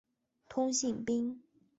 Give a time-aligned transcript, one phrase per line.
[0.49, 1.43] 通信兵。